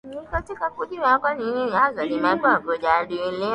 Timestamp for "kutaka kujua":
0.41-1.33